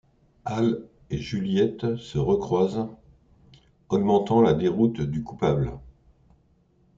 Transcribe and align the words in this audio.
Al 0.45 0.79
et 1.11 1.19
Juliette 1.19 1.95
se 1.97 2.17
recroisent, 2.17 2.87
augmentant 3.89 4.41
la 4.41 4.55
déroute 4.55 4.99
du 4.99 5.21
coupable. 5.21 5.73